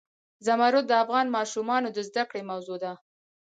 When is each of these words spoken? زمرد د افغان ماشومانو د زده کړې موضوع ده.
زمرد 0.45 0.85
د 0.87 0.91
افغان 1.03 1.27
ماشومانو 1.37 1.87
د 1.93 1.97
زده 2.09 2.23
کړې 2.29 2.41
موضوع 2.51 2.77
ده. 2.83 2.93